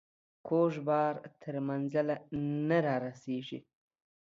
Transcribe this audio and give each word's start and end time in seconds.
کوږ 0.47 0.73
بار 0.87 1.13
تر 1.41 1.55
منزله 1.67 2.15
نه 2.67 2.77
رارسيږي. 2.85 3.59